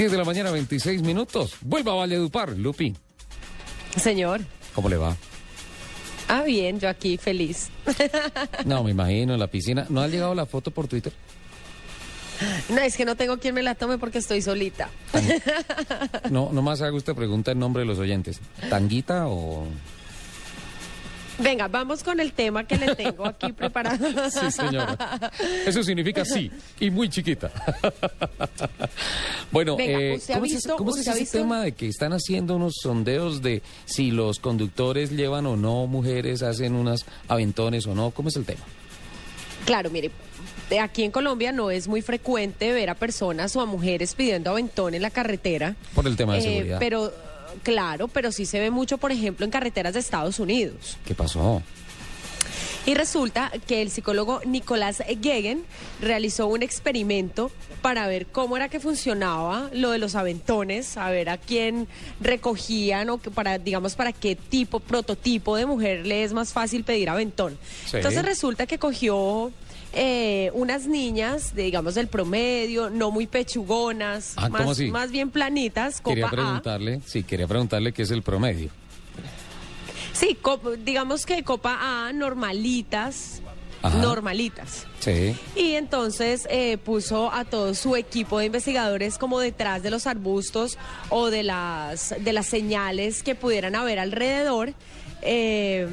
[0.00, 1.56] Diez de la mañana, 26 minutos.
[1.60, 2.96] Vuelva a Valledupar, Lupi.
[3.98, 4.40] Señor.
[4.74, 5.14] ¿Cómo le va?
[6.26, 7.68] Ah, bien, yo aquí feliz.
[8.64, 9.84] No, me imagino, en la piscina.
[9.90, 11.12] ¿No ha llegado la foto por Twitter?
[12.70, 14.88] No, es que no tengo quien me la tome porque estoy solita.
[16.30, 18.40] No, nomás haga usted pregunta en nombre de los oyentes.
[18.70, 19.66] ¿Tanguita o...?
[21.42, 24.30] Venga, vamos con el tema que le tengo aquí preparado.
[24.30, 25.30] Sí, señora.
[25.66, 27.50] Eso significa sí, y muy chiquita.
[29.50, 31.38] bueno, Venga, eh, ¿usted ha ¿cómo visto- ese- cómo ha ese visto?
[31.38, 36.42] tema de que están haciendo unos sondeos de si los conductores llevan o no mujeres,
[36.42, 38.10] hacen unas aventones o no?
[38.10, 38.60] ¿Cómo es el tema?
[39.64, 40.10] Claro, mire,
[40.80, 44.94] aquí en Colombia no es muy frecuente ver a personas o a mujeres pidiendo aventón
[44.94, 45.74] en la carretera.
[45.94, 46.76] Por el tema de Eh, seguridad.
[46.80, 47.12] pero,
[47.62, 50.98] claro, pero sí se ve mucho, por ejemplo, en carreteras de Estados Unidos.
[51.04, 51.62] ¿Qué pasó?
[52.86, 55.64] Y resulta que el psicólogo Nicolás Gegen
[56.00, 57.50] realizó un experimento
[57.82, 61.88] para ver cómo era que funcionaba lo de los aventones, a ver a quién
[62.20, 66.84] recogían o que para, digamos, para qué tipo, prototipo de mujer le es más fácil
[66.84, 67.58] pedir aventón.
[67.86, 67.98] Sí.
[67.98, 69.52] Entonces resulta que cogió
[69.92, 75.30] eh, unas niñas, de, digamos, del promedio, no muy pechugonas, Ah, ¿cómo más, más bien
[75.30, 76.44] planitas, Quería copa A.
[76.44, 78.70] preguntarle, sí, quería preguntarle qué es el promedio.
[80.12, 80.36] Sí,
[80.84, 83.42] digamos que copa A, normalitas,
[83.82, 83.98] Ajá.
[83.98, 84.86] normalitas.
[85.00, 85.34] Sí.
[85.56, 90.76] Y entonces eh, puso a todo su equipo de investigadores como detrás de los arbustos
[91.08, 94.74] o de las, de las señales que pudieran haber alrededor.
[95.22, 95.86] eh,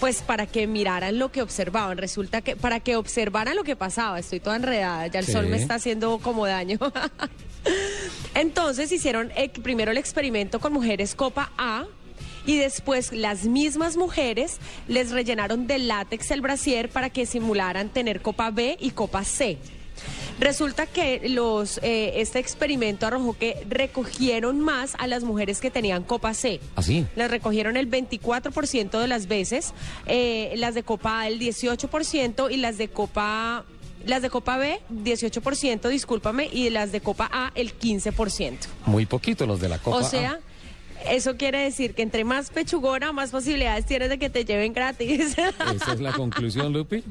[0.00, 1.98] pues para que miraran lo que observaban.
[1.98, 4.18] Resulta que para que observaran lo que pasaba.
[4.18, 5.32] Estoy toda enredada, ya el Sí.
[5.32, 6.78] sol me está haciendo como daño.
[8.34, 11.84] Entonces hicieron eh, primero el experimento con mujeres copa A
[12.46, 14.58] y después las mismas mujeres
[14.88, 19.58] les rellenaron de látex el brasier para que simularan tener copa B y copa C.
[20.40, 26.02] Resulta que los eh, este experimento arrojó que recogieron más a las mujeres que tenían
[26.02, 26.60] copa C.
[26.74, 27.06] ¿Así?
[27.14, 29.72] Las recogieron el 24% de las veces,
[30.06, 33.64] eh, las de copa A el 18% y las de copa
[34.04, 38.56] las de copa B 18%, discúlpame, y las de copa A el 15%.
[38.86, 40.40] Muy poquito los de la Copa O A.
[41.08, 45.36] eso quiere decir que entre más pechugona, más posibilidades tienes de que te lleven gratis.
[45.74, 47.04] Esa es la conclusión, Lupi.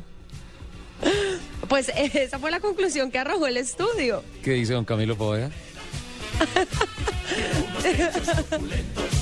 [1.67, 4.23] pues eh, esa fue la conclusión que arrojó el estudio.
[4.43, 5.49] ¿Qué dice don Camilo Poveda?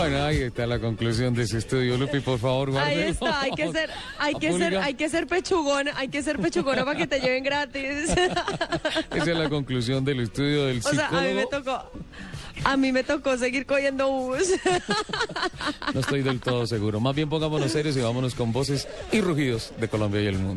[0.00, 3.02] Bueno, ahí está la conclusión de ese estudio, Lupi, por favor, guárdelo.
[3.02, 6.38] Ahí está, hay que ser, hay que ser, hay que ser pechugona, hay que ser
[6.38, 8.08] pechugona para que te lleven gratis.
[9.10, 11.18] Esa es la conclusión del estudio del o sea, psicólogo.
[11.18, 11.90] a mí me tocó,
[12.64, 14.48] a mí me tocó seguir cogiendo bus.
[15.92, 17.00] No estoy del todo seguro.
[17.00, 20.56] Más bien pongámonos serios y vámonos con voces y rugidos de Colombia y el mundo.